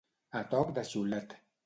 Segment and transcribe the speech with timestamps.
[0.39, 1.37] A toc de xiulet.